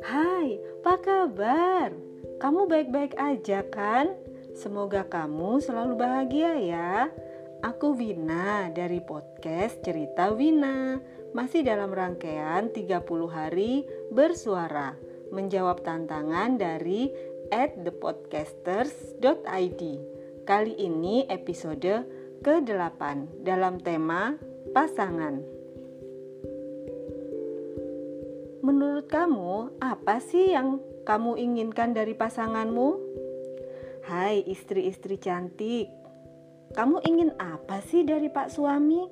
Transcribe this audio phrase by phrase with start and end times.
[0.00, 1.92] Hai, apa kabar?
[2.40, 4.16] Kamu baik-baik aja kan?
[4.56, 7.12] Semoga kamu selalu bahagia ya.
[7.60, 10.96] Aku Wina dari podcast Cerita Wina.
[11.36, 14.96] Masih dalam rangkaian 30 hari bersuara
[15.28, 17.12] menjawab tantangan dari
[17.52, 19.82] at thepodcasters.id.
[20.48, 22.08] Kali ini episode
[22.40, 25.40] ke-8 dalam tema pasangan.
[28.60, 30.78] Menurut kamu, apa sih yang
[31.08, 32.88] kamu inginkan dari pasanganmu?
[34.04, 35.88] Hai istri-istri cantik,
[36.70, 39.10] kamu ingin apa sih dari pak suami?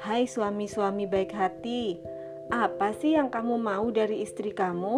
[0.00, 2.00] Hai suami-suami baik hati,
[2.48, 4.94] apa sih yang kamu mau dari istri kamu?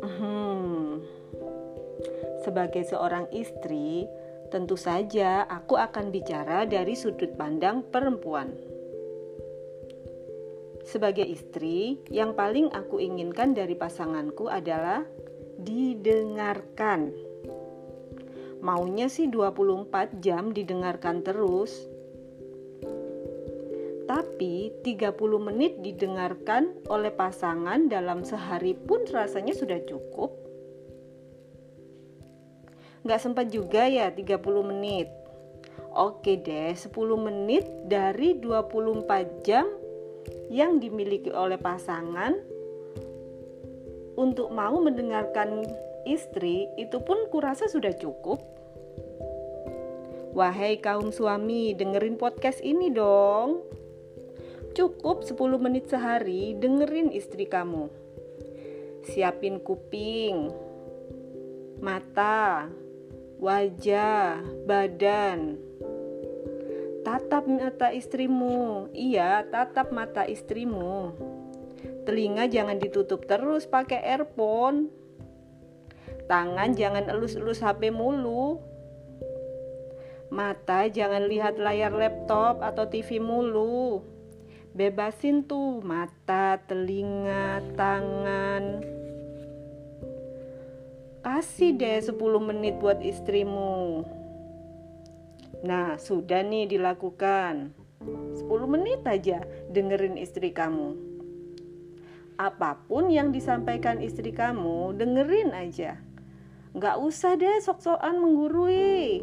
[0.00, 1.04] Hmm.
[2.40, 4.08] Sebagai seorang istri,
[4.50, 8.50] tentu saja aku akan bicara dari sudut pandang perempuan.
[10.82, 15.06] Sebagai istri, yang paling aku inginkan dari pasanganku adalah
[15.62, 17.14] didengarkan.
[18.58, 21.86] Maunya sih 24 jam didengarkan terus,
[24.10, 30.39] tapi 30 menit didengarkan oleh pasangan dalam sehari pun rasanya sudah cukup.
[33.00, 35.08] Nggak sempat juga ya 30 menit.
[35.90, 39.66] Oke deh, 10 menit dari 24 jam
[40.52, 42.36] yang dimiliki oleh pasangan
[44.14, 45.64] untuk mau mendengarkan
[46.04, 48.38] istri itu pun kurasa sudah cukup.
[50.30, 53.66] Wahai kaum suami, dengerin podcast ini dong.
[54.76, 57.90] Cukup 10 menit sehari dengerin istri kamu.
[59.10, 60.54] Siapin kuping,
[61.82, 62.70] mata,
[63.40, 65.56] wajah, badan.
[67.00, 68.92] Tatap mata istrimu.
[68.92, 71.16] Iya, tatap mata istrimu.
[72.04, 74.92] Telinga jangan ditutup terus pakai earphone.
[76.28, 78.60] Tangan jangan elus-elus HP mulu.
[80.30, 84.04] Mata jangan lihat layar laptop atau TV mulu
[84.70, 88.99] bebasin tuh mata, telinga, tangan.
[91.20, 94.08] Kasih deh 10 menit buat istrimu.
[95.60, 97.76] Nah, sudah nih dilakukan.
[98.00, 100.96] 10 menit aja dengerin istri kamu.
[102.40, 106.00] Apa pun yang disampaikan istri kamu, dengerin aja.
[106.72, 109.20] Gak usah deh sok-sokan menggurui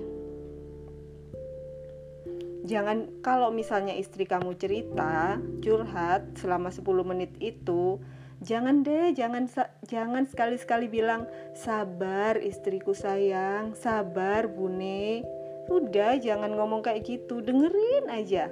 [2.67, 7.97] jangan kalau misalnya istri kamu cerita curhat selama 10 menit itu
[8.45, 9.49] jangan deh jangan
[9.89, 11.25] jangan sekali-sekali bilang
[11.57, 15.25] sabar istriku sayang sabar bune.
[15.67, 18.47] Udah jangan ngomong kayak gitu dengerin aja.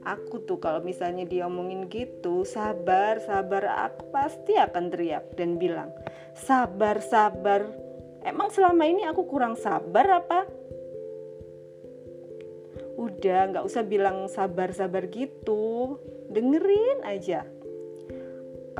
[0.00, 5.92] Aku tuh kalau misalnya dia omongin gitu sabar sabar aku pasti akan teriak dan bilang
[6.34, 7.68] sabar sabar.
[8.20, 10.44] Emang selama ini aku kurang sabar apa?
[13.00, 15.96] Udah nggak usah bilang sabar-sabar gitu
[16.28, 17.48] dengerin aja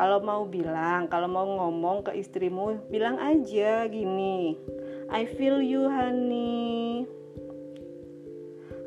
[0.00, 4.56] kalau mau bilang kalau mau ngomong ke istrimu bilang aja gini
[5.12, 7.04] I feel you honey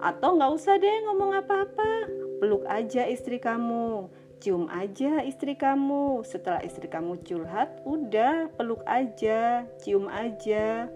[0.01, 2.09] atau nggak usah deh ngomong apa-apa
[2.41, 4.09] peluk aja istri kamu
[4.41, 10.89] cium aja istri kamu setelah istri kamu curhat udah peluk aja cium aja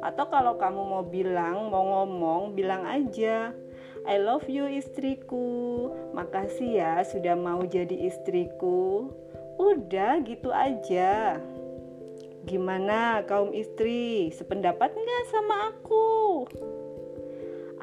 [0.00, 3.52] atau kalau kamu mau bilang mau ngomong bilang aja
[4.08, 5.92] I love you istriku.
[6.16, 9.12] Makasih ya sudah mau jadi istriku.
[9.60, 11.36] Udah gitu aja.
[12.48, 14.32] Gimana kaum istri?
[14.32, 16.48] Sependapat nggak sama aku?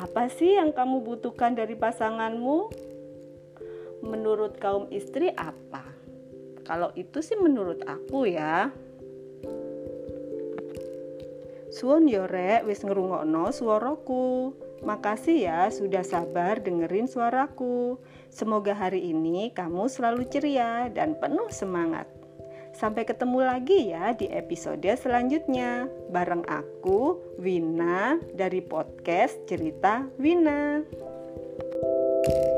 [0.02, 2.74] Apa sih yang kamu butuhkan dari pasanganmu?
[4.02, 5.86] Menurut kaum istri apa?
[6.66, 8.74] Kalau itu sih menurut aku ya.
[11.70, 14.58] Suwon yore wis ngerungokno suaraku.
[14.82, 18.02] Makasih ya sudah sabar dengerin suaraku.
[18.30, 22.06] Semoga hari ini kamu selalu ceria dan penuh semangat.
[22.78, 30.86] Sampai ketemu lagi ya di episode selanjutnya bareng aku Wina dari podcast Cerita Wina.
[32.28, 32.57] thank you